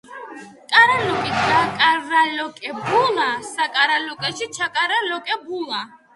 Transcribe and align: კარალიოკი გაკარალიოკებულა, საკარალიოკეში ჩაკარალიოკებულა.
კარალიოკი 0.71 1.35
გაკარალიოკებულა, 1.41 3.29
საკარალიოკეში 3.51 4.51
ჩაკარალიოკებულა. 4.59 5.87